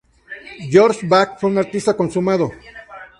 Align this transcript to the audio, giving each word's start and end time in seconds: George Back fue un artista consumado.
George 0.67 1.05
Back 1.07 1.39
fue 1.39 1.51
un 1.51 1.59
artista 1.59 1.95
consumado. 1.95 2.51